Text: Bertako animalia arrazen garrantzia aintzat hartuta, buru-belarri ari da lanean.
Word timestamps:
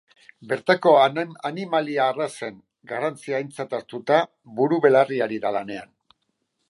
Bertako 0.51 0.93
animalia 1.49 2.07
arrazen 2.13 2.57
garrantzia 2.93 3.37
aintzat 3.41 3.77
hartuta, 3.81 4.19
buru-belarri 4.61 5.21
ari 5.27 5.43
da 5.45 5.53
lanean. 5.59 5.95